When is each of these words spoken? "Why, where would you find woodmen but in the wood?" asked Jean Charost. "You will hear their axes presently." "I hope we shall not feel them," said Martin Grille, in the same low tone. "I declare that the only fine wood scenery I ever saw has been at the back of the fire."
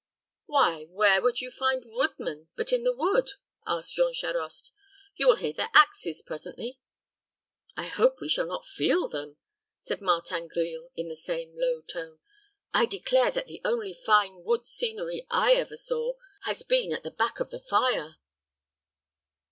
"Why, 0.47 0.85
where 0.85 1.21
would 1.21 1.41
you 1.41 1.51
find 1.51 1.83
woodmen 1.85 2.47
but 2.55 2.73
in 2.73 2.81
the 2.83 2.95
wood?" 2.95 3.33
asked 3.67 3.93
Jean 3.93 4.15
Charost. 4.15 4.71
"You 5.15 5.27
will 5.27 5.35
hear 5.35 5.53
their 5.53 5.69
axes 5.75 6.23
presently." 6.23 6.79
"I 7.77 7.85
hope 7.85 8.19
we 8.19 8.27
shall 8.27 8.47
not 8.47 8.65
feel 8.65 9.07
them," 9.07 9.37
said 9.79 10.01
Martin 10.01 10.47
Grille, 10.47 10.89
in 10.95 11.07
the 11.07 11.15
same 11.15 11.53
low 11.55 11.81
tone. 11.81 12.17
"I 12.73 12.87
declare 12.87 13.29
that 13.29 13.45
the 13.45 13.61
only 13.63 13.93
fine 13.93 14.43
wood 14.43 14.65
scenery 14.65 15.27
I 15.29 15.53
ever 15.53 15.77
saw 15.77 16.13
has 16.45 16.63
been 16.63 16.91
at 16.93 17.03
the 17.03 17.11
back 17.11 17.39
of 17.39 17.51
the 17.51 17.59
fire." 17.61 18.15